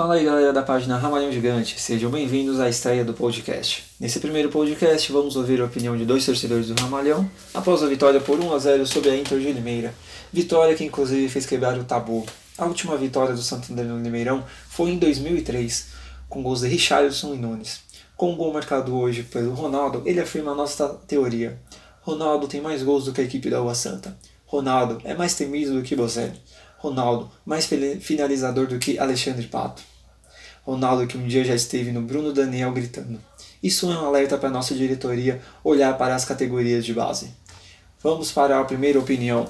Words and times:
Fala 0.00 0.14
aí 0.14 0.24
galera 0.24 0.50
da 0.50 0.62
página 0.62 0.96
Ramalhão 0.96 1.30
Gigante, 1.30 1.78
sejam 1.78 2.10
bem-vindos 2.10 2.58
à 2.58 2.70
estreia 2.70 3.04
do 3.04 3.12
podcast. 3.12 3.84
Nesse 4.00 4.18
primeiro 4.18 4.48
podcast 4.48 5.12
vamos 5.12 5.36
ouvir 5.36 5.60
a 5.60 5.66
opinião 5.66 5.94
de 5.94 6.06
dois 6.06 6.24
torcedores 6.24 6.68
do 6.68 6.80
Ramalhão 6.80 7.30
após 7.52 7.82
a 7.82 7.86
vitória 7.86 8.18
por 8.18 8.40
1 8.40 8.54
a 8.54 8.58
0 8.58 8.86
sobre 8.86 9.10
a 9.10 9.16
Inter 9.18 9.38
de 9.38 9.52
Limeira. 9.52 9.92
Vitória 10.32 10.74
que 10.74 10.82
inclusive 10.82 11.28
fez 11.28 11.44
quebrar 11.44 11.76
o 11.76 11.84
tabu. 11.84 12.24
A 12.56 12.64
última 12.64 12.96
vitória 12.96 13.34
do 13.34 13.42
Santander 13.42 13.84
no 13.84 14.02
Limeirão 14.02 14.42
foi 14.70 14.88
em 14.92 14.98
2003, 14.98 15.88
com 16.30 16.42
gols 16.42 16.60
de 16.60 16.68
Richarlison 16.68 17.34
e 17.34 17.36
Nunes. 17.36 17.82
Com 18.16 18.32
o 18.32 18.36
gol 18.36 18.54
marcado 18.54 18.96
hoje 18.96 19.22
pelo 19.24 19.52
Ronaldo, 19.52 20.02
ele 20.06 20.18
afirma 20.18 20.52
a 20.52 20.54
nossa 20.54 20.88
teoria. 21.06 21.60
Ronaldo 22.00 22.48
tem 22.48 22.62
mais 22.62 22.82
gols 22.82 23.04
do 23.04 23.12
que 23.12 23.20
a 23.20 23.24
equipe 23.24 23.50
da 23.50 23.58
Rua 23.58 23.74
Santa. 23.74 24.16
Ronaldo 24.46 24.98
é 25.04 25.12
mais 25.12 25.34
temido 25.34 25.74
do 25.74 25.82
que 25.82 25.94
Bozelli. 25.94 26.40
Ronaldo, 26.80 27.30
mais 27.44 27.68
finalizador 28.00 28.66
do 28.66 28.78
que 28.78 28.98
Alexandre 28.98 29.46
Pato. 29.46 29.82
Ronaldo, 30.62 31.06
que 31.06 31.18
um 31.18 31.26
dia 31.26 31.44
já 31.44 31.54
esteve 31.54 31.92
no 31.92 32.00
Bruno 32.00 32.32
Daniel 32.32 32.72
gritando. 32.72 33.20
Isso 33.62 33.90
é 33.92 33.94
um 33.94 34.06
alerta 34.06 34.38
para 34.38 34.48
nossa 34.48 34.74
diretoria 34.74 35.42
olhar 35.62 35.96
para 35.98 36.14
as 36.14 36.24
categorias 36.24 36.84
de 36.84 36.94
base. 36.94 37.34
Vamos 38.02 38.32
para 38.32 38.58
a 38.58 38.64
primeira 38.64 38.98
opinião. 38.98 39.46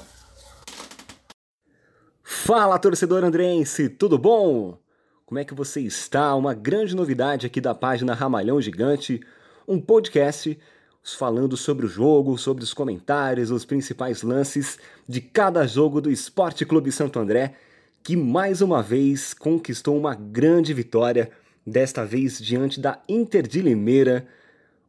Fala, 2.21 2.77
torcedor 2.77 3.23
andrense, 3.23 3.87
tudo 3.87 4.17
bom? 4.17 4.77
Como 5.25 5.39
é 5.39 5.45
que 5.45 5.53
você 5.53 5.79
está? 5.79 6.35
Uma 6.35 6.53
grande 6.53 6.93
novidade 6.93 7.45
aqui 7.45 7.61
da 7.61 7.73
página 7.73 8.13
Ramalhão 8.13 8.59
Gigante, 8.59 9.21
um 9.65 9.79
podcast 9.79 10.59
falando 11.03 11.57
sobre 11.57 11.85
o 11.85 11.89
jogo, 11.89 12.37
sobre 12.37 12.63
os 12.63 12.73
comentários, 12.73 13.49
os 13.51 13.65
principais 13.65 14.21
lances 14.21 14.77
de 15.07 15.19
cada 15.19 15.65
jogo 15.65 15.99
do 15.99 16.11
Esporte 16.11 16.65
Clube 16.65 16.91
Santo 16.91 17.19
André, 17.19 17.55
que 18.03 18.15
mais 18.15 18.61
uma 18.61 18.81
vez 18.81 19.33
conquistou 19.33 19.97
uma 19.97 20.13
grande 20.13 20.73
vitória, 20.73 21.31
desta 21.65 22.05
vez 22.05 22.39
diante 22.39 22.79
da 22.79 23.01
Inter 23.07 23.47
de 23.47 23.61
Limeira. 23.61 24.27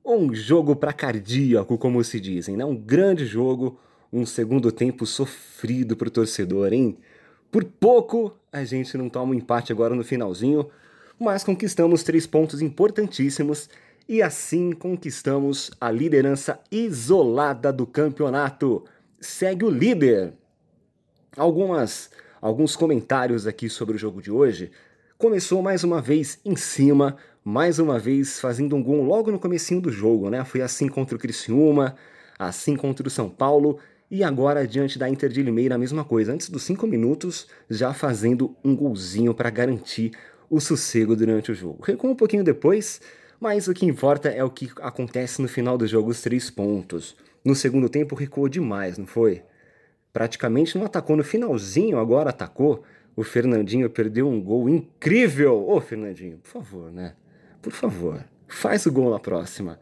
Um 0.05 0.34
jogo 0.34 0.74
para 0.74 0.92
cardíaco, 0.92 1.78
como 1.78 2.02
se 2.02 2.18
dizem, 2.18 2.56
né? 2.56 2.64
Um 2.64 2.77
grande 2.77 3.24
jogo, 3.27 3.78
um 4.12 4.27
segundo 4.27 4.72
tempo 4.72 5.06
sofrido 5.06 5.96
para 5.96 6.08
o 6.08 6.10
torcedor, 6.10 6.72
hein? 6.72 6.98
Por 7.50 7.64
pouco 7.64 8.36
a 8.50 8.64
gente 8.64 8.96
não 8.96 9.08
toma 9.08 9.33
um 9.33 9.34
empate 9.34 9.72
agora 9.72 9.94
no 9.94 10.02
finalzinho, 10.02 10.68
mas 11.18 11.44
conquistamos 11.44 12.02
três 12.02 12.27
pontos 12.27 12.60
importantíssimos 12.60 13.68
e 14.08 14.22
assim 14.22 14.72
conquistamos 14.72 15.70
a 15.81 15.91
liderança 15.91 16.61
isolada 16.70 17.72
do 17.72 17.86
campeonato. 17.86 18.84
Segue 19.20 19.64
o 19.64 19.70
líder. 19.70 20.34
Algumas 21.36 22.11
alguns 22.41 22.75
comentários 22.75 23.47
aqui 23.47 23.69
sobre 23.69 23.95
o 23.95 23.98
jogo 23.98 24.20
de 24.20 24.30
hoje. 24.30 24.73
Começou 25.17 25.62
mais 25.62 25.84
uma 25.84 26.00
vez 26.00 26.41
em 26.45 26.56
cima, 26.56 27.17
mais 27.45 27.78
uma 27.78 27.98
vez 27.98 28.41
fazendo 28.41 28.75
um 28.75 28.83
gol 28.83 29.03
logo 29.05 29.30
no 29.30 29.39
comecinho 29.39 29.80
do 29.80 29.92
jogo, 29.92 30.28
né? 30.28 30.45
Foi 30.45 30.61
assim 30.61 30.89
contra 30.89 31.14
o 31.14 31.19
Criciúma, 31.19 31.95
assim 32.36 32.75
contra 32.75 33.06
o 33.06 33.11
São 33.11 33.30
Paulo 33.30 33.78
e 34.11 34.25
agora 34.25 34.67
diante 34.67 34.98
da 34.98 35.08
Inter 35.08 35.30
de 35.30 35.42
Limeira 35.42 35.77
a 35.77 35.78
mesma 35.78 36.05
coisa. 36.05 36.33
Antes 36.33 36.50
dos 36.50 36.64
cinco 36.64 36.86
minutos, 36.86 37.47
já 37.70 37.95
fazendo 37.95 38.56
um 38.64 38.75
golzinho 38.75 39.33
para 39.33 39.48
garantir 39.48 40.11
o 40.50 40.61
sossego 40.61 41.17
durante 41.17 41.50
o 41.50 41.55
jogo. 41.55 41.83
Recua 41.83 42.11
um 42.11 42.14
pouquinho 42.14 42.45
depois, 42.45 43.00
mas 43.42 43.66
o 43.66 43.74
que 43.74 43.84
importa 43.84 44.28
é 44.28 44.44
o 44.44 44.48
que 44.48 44.70
acontece 44.80 45.42
no 45.42 45.48
final 45.48 45.76
do 45.76 45.84
jogo, 45.84 46.12
os 46.12 46.22
três 46.22 46.48
pontos. 46.48 47.16
No 47.44 47.56
segundo 47.56 47.88
tempo 47.88 48.14
recuou 48.14 48.48
demais, 48.48 48.96
não 48.96 49.04
foi? 49.04 49.42
Praticamente 50.12 50.78
não 50.78 50.86
atacou 50.86 51.16
no 51.16 51.24
finalzinho, 51.24 51.98
agora 51.98 52.30
atacou. 52.30 52.84
O 53.16 53.24
Fernandinho 53.24 53.90
perdeu 53.90 54.28
um 54.28 54.40
gol 54.40 54.68
incrível. 54.68 55.68
Ô, 55.68 55.80
Fernandinho, 55.80 56.38
por 56.38 56.50
favor, 56.50 56.92
né? 56.92 57.16
Por 57.60 57.72
favor, 57.72 58.24
faz 58.46 58.86
o 58.86 58.92
gol 58.92 59.10
na 59.10 59.18
próxima. 59.18 59.80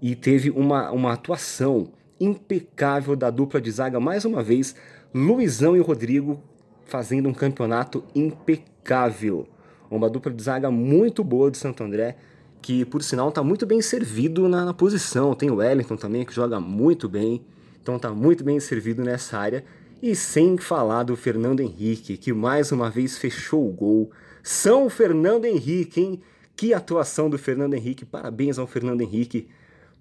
E 0.00 0.16
teve 0.16 0.48
uma, 0.48 0.90
uma 0.90 1.12
atuação 1.12 1.92
impecável 2.18 3.14
da 3.14 3.28
dupla 3.28 3.60
de 3.60 3.70
zaga 3.70 4.00
mais 4.00 4.24
uma 4.24 4.42
vez. 4.42 4.74
Luizão 5.14 5.76
e 5.76 5.80
Rodrigo 5.80 6.42
fazendo 6.86 7.28
um 7.28 7.34
campeonato 7.34 8.02
impecável. 8.14 9.46
Uma 9.90 10.08
dupla 10.08 10.32
de 10.32 10.42
zaga 10.42 10.70
muito 10.70 11.22
boa 11.22 11.50
de 11.50 11.58
Santo 11.58 11.84
André 11.84 12.16
que 12.64 12.82
por 12.82 13.02
sinal 13.02 13.28
está 13.28 13.42
muito 13.42 13.66
bem 13.66 13.82
servido 13.82 14.48
na, 14.48 14.64
na, 14.64 14.72
posição. 14.72 15.34
Tem 15.34 15.50
o 15.50 15.56
Wellington 15.56 15.98
também, 15.98 16.24
que 16.24 16.32
joga 16.32 16.58
muito 16.58 17.10
bem, 17.10 17.44
então 17.82 17.96
está 17.96 18.08
muito 18.08 18.42
bem 18.42 18.58
servido 18.58 19.04
nessa 19.04 19.36
área. 19.36 19.62
E 20.00 20.16
sem 20.16 20.56
falar 20.56 21.02
do 21.02 21.14
Fernando 21.14 21.60
Henrique, 21.60 22.16
que 22.16 22.32
mais 22.32 22.72
uma 22.72 22.88
vez 22.88 23.18
fechou 23.18 23.68
o 23.68 23.70
gol. 23.70 24.10
São 24.42 24.88
Fernando 24.88 25.44
Henrique, 25.44 26.00
hein? 26.00 26.22
Que 26.56 26.72
atuação 26.72 27.28
do 27.28 27.36
Fernando 27.36 27.74
Henrique. 27.74 28.06
Parabéns 28.06 28.58
ao 28.58 28.66
Fernando 28.66 29.02
Henrique 29.02 29.46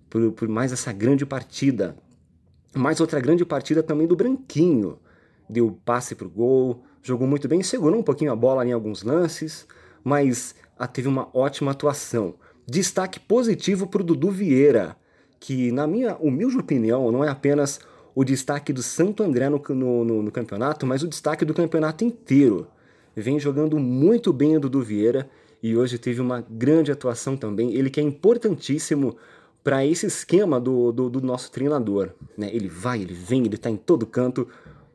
por, 0.10 0.32
por 0.32 0.48
mais 0.48 0.72
essa 0.72 0.94
grande 0.94 1.26
partida. 1.26 1.98
Mais 2.74 3.02
outra 3.02 3.20
grande 3.20 3.44
partida 3.44 3.84
também 3.84 4.08
do 4.08 4.16
Branquinho. 4.16 5.00
Deu 5.50 5.78
passe 5.84 6.16
para 6.16 6.28
o 6.28 6.30
gol, 6.30 6.82
jogou 7.02 7.28
muito 7.28 7.46
bem, 7.46 7.62
segurou 7.62 8.00
um 8.00 8.04
pouquinho 8.04 8.32
a 8.32 8.36
bola 8.38 8.66
em 8.66 8.72
alguns 8.72 9.04
lances, 9.04 9.68
mas 10.02 10.56
teve 10.94 11.10
uma 11.10 11.28
ótima 11.34 11.72
atuação. 11.72 12.36
Destaque 12.68 13.20
positivo 13.20 13.88
para 13.88 14.02
o 14.02 14.06
Dudu 14.06 14.32
Vieira, 14.32 14.96
que, 15.40 15.72
na 15.72 15.86
minha 15.86 16.16
humilde 16.16 16.58
opinião, 16.58 17.12
não 17.12 17.24
é 17.24 17.30
apenas 17.30 17.80
o 18.16 18.24
destaque 18.24 18.72
do 18.72 18.82
Santo 18.82 19.24
André 19.24 19.50
no, 19.50 19.60
no, 19.70 20.24
no, 20.24 20.32
campeonato, 20.32 20.86
mas 20.86 21.04
o 21.04 21.08
destaque 21.08 21.44
do 21.44 21.54
campeonato 21.54 22.06
inteiro. 22.06 22.68
Vem 23.16 23.40
jogando 23.40 23.78
muito 23.78 24.32
bem 24.32 24.56
o 24.56 24.60
Dudu 24.60 24.82
Vieira 24.82 25.30
e 25.62 25.76
hoje 25.76 25.98
teve 25.98 26.22
uma 26.22 26.42
grande 26.42 26.92
atuação 26.92 27.36
também. 27.36 27.74
Ele 27.74 27.90
que 27.90 28.00
é 28.00 28.04
importantíssimo 28.04 29.18
para 29.64 29.86
esse 29.86 30.06
esquema 30.06 30.60
do, 30.60 30.92
do, 30.92 31.10
do, 31.10 31.22
nosso 31.22 31.52
treinador. 31.52 32.12
Né? 32.38 32.50
Ele 32.54 32.68
vai, 32.68 33.02
ele 33.02 33.14
vem, 33.14 33.46
ele 33.46 33.56
está 33.56 33.70
em 33.70 33.78
todo 33.78 34.06
canto. 34.06 34.48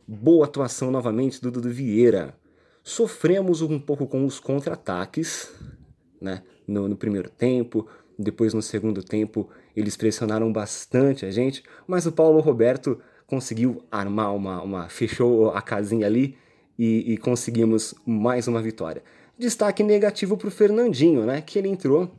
Boa 0.06 0.46
atuação 0.46 0.90
novamente 0.90 1.40
do 1.40 1.50
Dudu 1.50 1.70
Vieira. 1.70 2.34
Sofremos 2.82 3.62
um 3.62 3.78
pouco 3.78 4.06
com 4.06 4.24
os 4.24 4.40
contra-ataques, 4.40 5.50
né? 6.20 6.42
No, 6.68 6.86
no 6.86 6.96
primeiro 6.96 7.30
tempo, 7.30 7.88
depois 8.18 8.52
no 8.52 8.62
segundo 8.62 9.02
tempo 9.02 9.48
eles 9.74 9.96
pressionaram 9.96 10.52
bastante 10.52 11.24
a 11.24 11.30
gente, 11.30 11.62
mas 11.86 12.06
o 12.06 12.12
Paulo 12.12 12.40
Roberto 12.40 13.00
conseguiu 13.26 13.82
armar 13.90 14.34
uma, 14.34 14.62
uma 14.62 14.88
fechou 14.88 15.50
a 15.50 15.62
casinha 15.62 16.06
ali 16.06 16.36
e, 16.78 17.12
e 17.12 17.16
conseguimos 17.16 17.94
mais 18.06 18.46
uma 18.48 18.62
vitória. 18.62 19.02
Destaque 19.38 19.82
negativo 19.82 20.36
para 20.36 20.48
o 20.48 20.50
Fernandinho, 20.50 21.24
né? 21.24 21.40
Que 21.40 21.58
ele 21.58 21.68
entrou, 21.68 22.10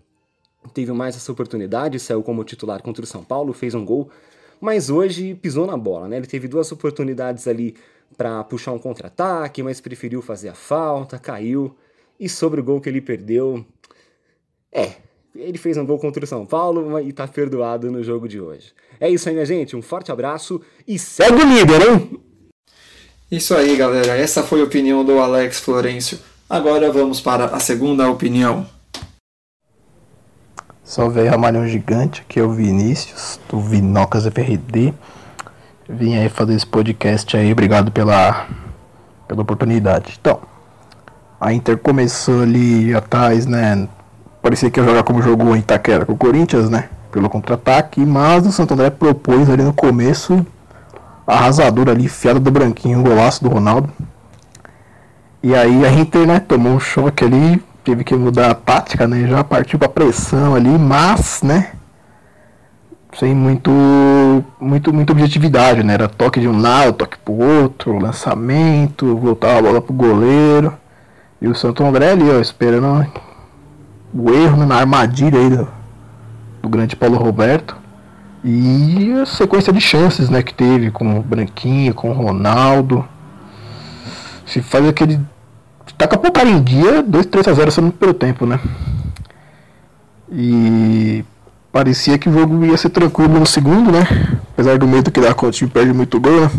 teve 0.74 0.92
mais 0.94 1.16
essa 1.16 1.32
oportunidade, 1.32 2.00
saiu 2.00 2.24
como 2.24 2.44
titular 2.44 2.82
contra 2.82 3.04
o 3.04 3.08
São 3.08 3.24
Paulo, 3.24 3.54
fez 3.54 3.74
um 3.74 3.84
gol, 3.84 4.09
mas 4.62 4.90
hoje 4.90 5.36
pisou 5.36 5.66
na 5.66 5.76
bola, 5.76 6.08
né? 6.08 6.18
Ele 6.18 6.28
teve 6.28 6.48
duas 6.48 6.72
oportunidades 6.72 7.48
ali 7.48 7.76
para 8.18 8.44
puxar 8.44 8.72
um 8.72 8.80
contra-ataque, 8.80 9.64
mas 9.64 9.82
preferiu 9.82 10.22
fazer 10.22 10.50
a 10.50 10.54
falta, 10.54 11.18
caiu. 11.18 11.76
E 12.20 12.28
sobre 12.28 12.59
o 12.59 12.64
gol 12.64 12.82
que 12.82 12.90
ele 12.90 13.02
perdeu, 13.02 13.66
é, 14.72 14.94
ele 15.35 15.57
fez 15.57 15.78
um 15.78 15.85
gol 15.85 16.00
contra 16.00 16.24
o 16.24 16.28
São 16.28 16.46
Paulo 16.46 17.00
e 17.00 17.13
tá 17.13 17.28
perdoado 17.28 17.91
no 17.91 18.03
jogo 18.03 18.28
de 18.28 18.40
hoje. 18.40 18.74
É 19.00 19.09
isso 19.09 19.30
aí, 19.30 19.35
minha 19.35 19.46
gente. 19.46 19.75
Um 19.75 19.81
forte 19.81 20.12
abraço 20.12 20.62
e 20.88 20.97
segue 21.00 21.41
o 21.41 21.47
líder, 21.47 21.81
hein? 21.90 22.19
Isso 23.31 23.56
aí, 23.56 23.75
galera. 23.75 24.18
Essa 24.18 24.44
foi 24.44 24.62
a 24.62 24.63
opinião 24.63 25.06
do 25.06 25.19
Alex 25.19 25.59
Florencio. 25.59 26.19
Agora 26.50 26.91
vamos 26.91 27.22
para 27.22 27.46
a 27.46 27.59
segunda 27.59 28.09
opinião. 28.09 28.66
Salve 30.84 31.19
aí, 31.19 31.28
Ramalhão 31.28 31.68
Gigante. 31.68 32.22
Aqui 32.22 32.40
é 32.40 32.44
o 32.44 32.50
Vinícius, 32.50 33.40
do 33.47 33.59
Vinocas 33.59 34.25
FRD. 34.25 34.94
Vim 35.88 36.16
aí 36.18 36.28
fazer 36.28 36.56
esse 36.56 36.66
podcast 36.66 37.38
aí. 37.38 37.52
Obrigado 37.52 37.91
pela, 37.91 38.47
pela 39.28 39.41
oportunidade. 39.44 40.18
Então, 40.19 40.41
a 41.40 41.53
Inter 41.53 41.78
começou 41.78 42.41
ali 42.41 42.94
atrás, 42.96 43.46
né? 43.46 43.88
Parecia 44.41 44.70
que 44.70 44.80
ia 44.80 44.86
jogar 44.86 45.03
como 45.03 45.22
jogou 45.22 45.56
em 45.56 45.59
Itaquera 45.59 46.06
com 46.06 46.14
o 46.14 46.18
Corinthians, 46.18 46.70
né? 46.70 46.90
Pelo 47.12 47.30
contra-ataque, 47.30 48.06
mas 48.06 48.46
o 48.46 48.52
Santo 48.52 48.74
André 48.74 48.90
propôs 48.90 49.50
ali 49.50 49.64
no 49.64 49.74
começo 49.74 50.46
arrasador 51.26 51.90
ali, 51.90 52.09
fiado 52.09 52.40
do 52.40 52.50
Branquinho, 52.50 53.03
golaço 53.03 53.44
do 53.44 53.50
Ronaldo. 53.50 53.90
E 55.41 55.56
aí 55.56 55.86
a 55.86 55.91
Inter, 55.91 56.28
né, 56.28 56.40
tomou 56.40 56.74
um 56.74 56.80
choque 56.80 57.24
ali, 57.24 57.64
teve 57.84 58.03
que 58.03 58.16
mudar 58.16 58.52
a 58.52 58.56
tática, 58.56 59.08
né? 59.08 59.28
Já 59.28 59.44
partiu 59.44 59.80
pra 59.80 59.88
pressão 59.88 60.56
ali, 60.56 60.78
mas, 60.78 61.42
né? 61.42 61.72
Sem 63.18 63.34
muito, 63.34 63.72
muito, 64.59 64.94
muita 64.94 65.14
objetividade, 65.14 65.84
né? 65.84 65.94
Era 65.94 66.08
toque 66.08 66.40
de 66.40 66.47
um 66.47 66.59
lado, 66.62 66.94
toque 66.94 67.18
pro 67.18 67.34
outro, 67.34 67.97
lançamento, 67.97 69.18
voltava 69.18 69.59
a 69.59 69.62
bola 69.62 69.82
pro 69.82 69.94
goleiro. 69.94 70.74
E 71.42 71.47
o 71.47 71.56
Santo 71.56 71.84
André 71.84 72.12
ali, 72.12 72.30
ó, 72.30 72.40
esperando 72.40 73.08
o 74.14 74.32
erro 74.32 74.58
né, 74.58 74.66
na 74.66 74.76
armadilha 74.76 75.40
aí 75.40 75.50
do, 75.50 75.67
do 76.61 76.70
grande 76.70 76.96
Paulo 76.96 77.17
Roberto. 77.17 77.78
E 78.44 79.11
a 79.22 79.26
sequência 79.26 79.73
de 79.73 79.82
chances 79.82 80.29
né, 80.29 80.41
que 80.41 80.53
teve 80.53 80.91
com 80.91 81.20
o 81.20 81.23
Branquinho, 81.23 81.94
com 81.94 82.09
o 82.09 82.14
Ronaldo. 82.14 83.06
Se 84.46 84.61
faz 84.61 84.88
aquele 84.88 85.20
tá 85.97 86.08
com 86.08 86.16
a 86.16 86.20
pontaria 86.20 86.53
em 86.53 86.64
dia, 86.64 87.03
2, 87.03 87.26
3 87.26 87.47
a 87.50 87.53
0 87.53 87.72
só 87.72 87.82
no 87.82 87.91
primeiro 87.91 88.17
tempo, 88.17 88.46
né? 88.46 88.58
E 90.32 91.26
parecia 91.73 92.17
que 92.17 92.29
o 92.29 92.34
jogo 92.34 92.66
ia 92.66 92.78
ser 92.78 92.90
tranquilo 92.90 93.38
no 93.38 93.46
segundo, 93.46 93.91
né? 93.91 94.08
Apesar 94.53 94.78
do 94.78 94.88
medo 94.88 95.11
que 95.11 95.20
dá 95.20 95.34
quando 95.34 95.52
o 95.52 95.56
time 95.56 95.70
perde 95.70 95.91
muito 95.91 96.17
gol, 96.20 96.41
né? 96.41 96.52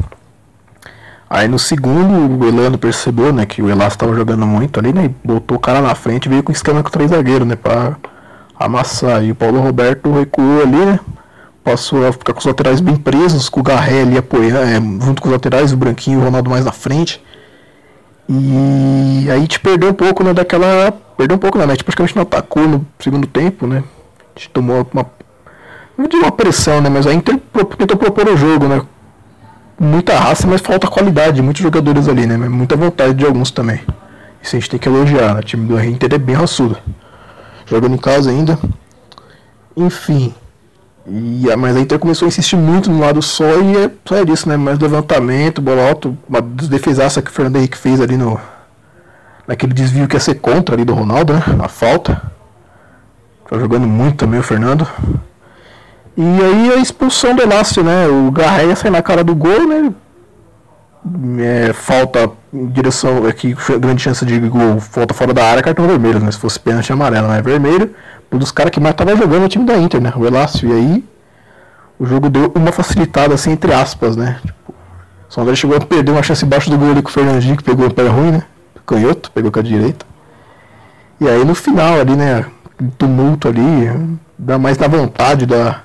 Aí 1.31 1.47
no 1.47 1.61
segundo 1.61 2.43
o 2.43 2.45
Elano 2.45 2.77
percebeu, 2.77 3.33
né, 3.33 3.47
que 3.47 3.63
o 3.63 3.71
Elas 3.71 3.93
estava 3.93 4.13
jogando 4.17 4.45
muito 4.45 4.81
ali, 4.81 4.93
né? 4.93 5.05
E 5.05 5.09
botou 5.25 5.59
o 5.59 5.61
cara 5.61 5.81
na 5.81 5.95
frente 5.95 6.27
e 6.27 6.29
veio 6.29 6.43
com 6.43 6.51
esquema 6.51 6.83
com 6.83 6.91
três 6.91 7.13
zagueiros, 7.13 7.47
né? 7.47 7.55
Pra 7.55 7.97
amassar. 8.59 9.23
E 9.23 9.31
o 9.31 9.35
Paulo 9.37 9.61
Roberto 9.61 10.13
recuou 10.13 10.63
ali, 10.63 10.85
né? 10.85 10.99
Passou 11.63 12.05
a 12.05 12.13
ficar 12.13 12.33
com 12.33 12.41
os 12.41 12.47
laterais 12.47 12.81
bem 12.81 12.97
presos, 12.97 13.49
com 13.49 13.61
o 13.61 13.63
Garré 13.63 14.03
ali 14.03 14.19
apoiando, 14.19 14.59
é, 14.59 15.05
junto 15.07 15.23
com 15.23 15.29
os 15.29 15.33
laterais, 15.33 15.73
o 15.73 15.77
Branquinho 15.77 16.19
e 16.19 16.21
o 16.21 16.25
Ronaldo 16.25 16.51
mais 16.51 16.65
na 16.65 16.73
frente. 16.73 17.23
E 18.29 19.29
aí 19.31 19.47
te 19.47 19.61
perdeu 19.61 19.91
um 19.91 19.95
pouco, 19.95 20.25
né, 20.25 20.35
daquela. 20.35 20.93
Perdeu 21.17 21.37
um 21.37 21.41
pouco, 21.41 21.59
né? 21.59 21.65
A 21.65 21.69
gente 21.69 21.85
praticamente 21.85 22.17
não 22.17 22.23
atacou 22.23 22.67
no 22.67 22.85
segundo 22.99 23.29
tempo, 23.29 23.69
né? 23.69 23.85
A 24.35 24.39
gente 24.39 24.51
tomou 24.51 24.85
uma. 24.93 25.07
Não 25.97 26.21
uma 26.21 26.33
pressão, 26.33 26.81
né? 26.81 26.89
Mas 26.89 27.07
a 27.07 27.15
Inter 27.15 27.39
tentou 27.79 27.97
propor 27.97 28.29
o 28.29 28.37
jogo, 28.37 28.67
né? 28.67 28.83
Muita 29.83 30.15
raça, 30.15 30.47
mas 30.47 30.61
falta 30.61 30.87
qualidade, 30.87 31.41
muitos 31.41 31.63
jogadores 31.63 32.07
ali, 32.07 32.27
né? 32.27 32.37
Muita 32.37 32.77
vontade 32.77 33.15
de 33.15 33.25
alguns 33.25 33.51
também. 33.51 33.81
Isso 34.43 34.55
a 34.55 34.59
gente 34.59 34.69
tem 34.69 34.79
que 34.79 34.87
elogiar, 34.87 35.33
né? 35.33 35.41
O 35.41 35.43
time 35.43 35.67
do 35.67 35.83
Inter 35.83 36.13
é 36.13 36.19
bem 36.19 36.37
raçudo. 36.37 36.77
Jogando 37.65 37.95
em 37.95 37.99
casa 37.99 38.29
ainda. 38.29 38.59
Enfim. 39.75 40.35
E, 41.07 41.47
mas 41.57 41.75
a 41.75 41.81
Inter 41.81 41.99
começou 41.99 42.27
a 42.27 42.29
insistir 42.29 42.57
muito 42.57 42.91
no 42.91 43.01
lado 43.01 43.23
só 43.23 43.59
e 43.59 43.87
é 43.87 43.91
só 44.05 44.17
é 44.17 44.23
isso, 44.25 44.47
né? 44.47 44.59
Mais 44.59 44.79
levantamento, 44.79 45.63
bola 45.63 45.89
alto, 45.89 46.15
uma 46.29 46.43
desdefesaça 46.43 47.23
que 47.23 47.31
o 47.31 47.33
Fernando 47.33 47.57
Henrique 47.57 47.79
fez 47.79 48.03
ali 48.03 48.19
no. 48.19 48.39
Naquele 49.49 49.73
desvio 49.73 50.07
que 50.07 50.15
ia 50.15 50.21
ser 50.21 50.35
contra 50.35 50.75
ali 50.75 50.85
do 50.85 50.93
Ronaldo, 50.93 51.33
né? 51.33 51.43
Na 51.57 51.69
falta. 51.69 52.21
Tá 53.49 53.59
jogando 53.59 53.87
muito 53.87 54.19
também 54.19 54.41
o 54.41 54.43
Fernando. 54.43 54.87
E 56.23 56.45
aí 56.45 56.73
a 56.75 56.77
expulsão 56.77 57.35
do 57.35 57.41
Elácio, 57.41 57.83
né? 57.83 58.07
O 58.07 58.31
Garreia 58.31 58.77
sai 58.77 58.91
na 58.91 59.01
cara 59.01 59.25
do 59.25 59.35
gol, 59.35 59.67
né? 59.67 59.91
É, 61.39 61.73
falta 61.73 62.31
em 62.53 62.67
direção 62.67 63.27
aqui, 63.27 63.57
grande 63.81 64.03
chance 64.03 64.23
de 64.27 64.39
gol, 64.41 64.79
falta 64.81 65.15
fora 65.15 65.33
da 65.33 65.43
área, 65.43 65.63
cartão 65.63 65.87
vermelho, 65.87 66.21
né? 66.21 66.31
Se 66.31 66.39
fosse 66.39 66.61
pênalti 66.61 66.93
amarelo, 66.93 67.27
não 67.27 67.35
é 67.35 67.41
vermelho. 67.41 67.95
Um 68.31 68.37
dos 68.37 68.53
caras 68.53 68.71
que 68.71 68.79
mais 68.79 68.95
tava 68.95 69.17
jogando 69.17 69.45
no 69.45 69.49
time 69.49 69.65
da 69.65 69.79
Inter, 69.79 69.99
né? 69.99 70.13
O 70.15 70.27
Elácio. 70.27 70.69
E 70.69 70.73
aí 70.75 71.05
o 71.99 72.05
jogo 72.05 72.29
deu 72.29 72.53
uma 72.55 72.71
facilitada, 72.71 73.33
assim, 73.33 73.53
entre 73.53 73.73
aspas, 73.73 74.15
né? 74.15 74.39
Tipo, 74.45 74.75
o 75.35 75.57
chegou 75.57 75.79
a 75.79 75.81
perder 75.81 76.13
uma 76.13 76.23
chance 76.23 76.45
embaixo 76.45 76.69
do 76.69 76.77
gol 76.77 76.91
ali 76.91 77.01
com 77.01 77.09
o 77.09 77.13
Fernandinho, 77.13 77.57
que 77.57 77.65
pegou 77.65 77.87
o 77.87 77.95
pé 77.95 78.07
ruim, 78.07 78.33
né? 78.33 78.43
Canhoto, 78.87 79.31
pegou 79.31 79.51
com 79.51 79.59
a 79.59 79.63
direita. 79.63 80.05
E 81.19 81.27
aí 81.27 81.47
no 81.47 81.55
final 81.55 81.99
ali, 81.99 82.15
né? 82.15 82.45
Tumulto 82.99 83.49
ali, 83.49 84.19
dá 84.39 84.59
mais 84.59 84.77
na 84.77 84.87
vontade 84.87 85.47
da 85.47 85.85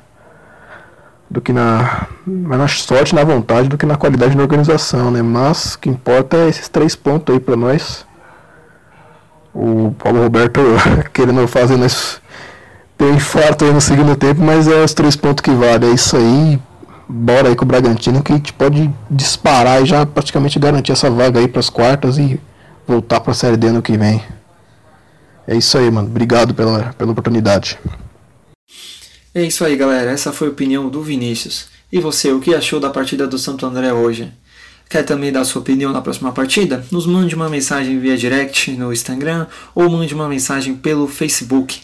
do 1.29 1.41
que 1.41 1.51
na 1.51 2.07
mais 2.25 2.61
na 2.61 2.67
sorte 2.67 3.15
na 3.15 3.23
vontade 3.23 3.67
do 3.67 3.77
que 3.77 3.85
na 3.85 3.95
qualidade 3.97 4.35
da 4.35 4.43
organização, 4.43 5.11
né? 5.11 5.21
Mas 5.21 5.75
o 5.75 5.79
que 5.79 5.89
importa 5.89 6.37
é 6.37 6.49
esses 6.49 6.69
três 6.69 6.95
pontos 6.95 7.33
aí 7.33 7.39
para 7.39 7.55
nós. 7.55 8.05
O 9.53 9.93
Paulo 9.97 10.21
Roberto 10.21 10.61
querendo 11.13 11.47
fazer 11.47 11.77
nós 11.77 12.21
ter 12.97 13.05
um 13.05 13.15
infarto 13.15 13.65
aí 13.65 13.73
no 13.73 13.81
segundo 13.81 14.15
tempo, 14.15 14.41
mas 14.41 14.67
é 14.67 14.83
os 14.83 14.93
três 14.93 15.15
pontos 15.15 15.41
que 15.41 15.51
vale. 15.51 15.87
É 15.87 15.91
isso 15.91 16.15
aí. 16.15 16.59
Bora 17.07 17.49
aí 17.49 17.55
com 17.55 17.63
o 17.63 17.67
Bragantino 17.67 18.23
que 18.23 18.31
a 18.31 18.35
gente 18.35 18.51
pode 18.51 18.91
disparar 19.11 19.81
e 19.81 19.85
já 19.85 20.05
praticamente 20.05 20.57
garantir 20.57 20.91
essa 20.91 21.09
vaga 21.09 21.39
aí 21.39 21.47
para 21.47 21.59
as 21.59 21.69
quartas 21.69 22.17
e 22.17 22.39
voltar 22.87 23.19
para 23.19 23.31
a 23.31 23.35
Série 23.35 23.57
D 23.57 23.67
ano 23.67 23.81
que 23.81 23.95
vem. 23.95 24.23
É 25.47 25.55
isso 25.55 25.77
aí, 25.77 25.89
mano. 25.91 26.07
Obrigado 26.07 26.55
pela, 26.55 26.93
pela 26.97 27.11
oportunidade. 27.11 27.77
É 29.37 29.43
isso 29.43 29.65
aí, 29.65 29.75
galera. 29.75 30.11
Essa 30.11 30.31
foi 30.31 30.47
a 30.47 30.51
opinião 30.51 30.87
do 30.87 31.03
Vinícius. 31.03 31.67
E 31.91 31.99
você, 31.99 32.31
o 32.31 32.39
que 32.39 32.55
achou 32.55 32.79
da 32.79 32.89
partida 32.89 33.27
do 33.27 33.37
Santo 33.37 33.65
André 33.65 33.91
hoje? 33.91 34.31
Quer 34.89 35.03
também 35.03 35.29
dar 35.29 35.43
sua 35.43 35.61
opinião 35.61 35.91
na 35.91 36.01
próxima 36.01 36.31
partida? 36.31 36.85
Nos 36.89 37.05
mande 37.05 37.35
uma 37.35 37.49
mensagem 37.49 37.99
via 37.99 38.15
direct 38.15 38.71
no 38.71 38.93
Instagram 38.93 39.45
ou 39.75 39.89
mande 39.89 40.15
uma 40.15 40.29
mensagem 40.29 40.73
pelo 40.73 41.05
Facebook. 41.05 41.81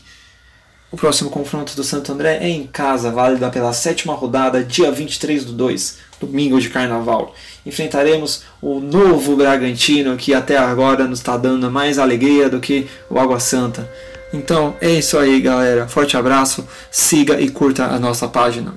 O 0.89 0.95
próximo 0.95 1.29
confronto 1.29 1.75
do 1.75 1.83
Santo 1.83 2.13
André 2.13 2.37
é 2.37 2.47
em 2.47 2.65
casa, 2.67 3.11
válida 3.11 3.49
pela 3.49 3.73
sétima 3.73 4.13
rodada, 4.13 4.63
dia 4.63 4.89
23 4.89 5.43
do 5.43 5.51
2, 5.51 5.97
domingo 6.21 6.57
de 6.57 6.69
carnaval. 6.69 7.35
Enfrentaremos 7.65 8.43
o 8.61 8.79
novo 8.79 9.35
Bragantino, 9.35 10.15
que 10.15 10.33
até 10.33 10.57
agora 10.57 11.05
nos 11.05 11.19
está 11.19 11.35
dando 11.35 11.69
mais 11.69 11.99
alegria 11.99 12.49
do 12.49 12.61
que 12.61 12.87
o 13.09 13.19
Água 13.19 13.41
Santa. 13.41 13.91
Então 14.33 14.75
é 14.79 14.91
isso 14.91 15.17
aí, 15.17 15.39
galera. 15.41 15.87
Forte 15.87 16.15
abraço, 16.15 16.67
siga 16.89 17.39
e 17.39 17.49
curta 17.49 17.85
a 17.85 17.99
nossa 17.99 18.27
página. 18.27 18.73